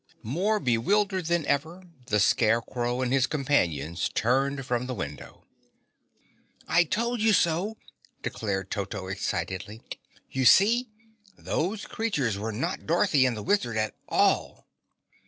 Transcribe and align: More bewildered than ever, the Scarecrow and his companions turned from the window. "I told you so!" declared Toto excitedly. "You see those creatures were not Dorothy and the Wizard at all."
More 0.23 0.59
bewildered 0.59 1.27
than 1.27 1.45
ever, 1.45 1.83
the 2.07 2.19
Scarecrow 2.19 3.01
and 3.03 3.13
his 3.13 3.27
companions 3.27 4.09
turned 4.09 4.65
from 4.65 4.87
the 4.87 4.95
window. 4.95 5.43
"I 6.67 6.85
told 6.85 7.21
you 7.21 7.33
so!" 7.33 7.77
declared 8.23 8.71
Toto 8.71 9.05
excitedly. 9.05 9.83
"You 10.31 10.43
see 10.45 10.89
those 11.37 11.85
creatures 11.85 12.39
were 12.39 12.51
not 12.51 12.87
Dorothy 12.87 13.27
and 13.27 13.37
the 13.37 13.43
Wizard 13.43 13.77
at 13.77 13.93
all." 14.09 14.65